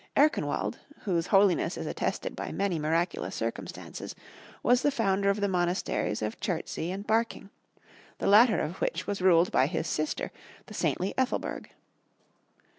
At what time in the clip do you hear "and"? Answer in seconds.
6.89-7.05